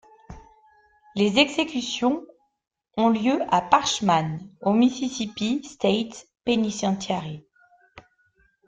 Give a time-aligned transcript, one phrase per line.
[1.13, 2.25] Les exécutions
[2.97, 7.45] ont lieu à Parchman, au Mississippi State Penitentiary.